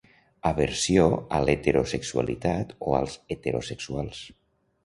Aversió 0.51 1.03
a 1.37 1.41
l’heterosexualitat 1.43 2.73
o 2.89 2.99
als 3.03 3.19
heterosexuals. 3.37 4.25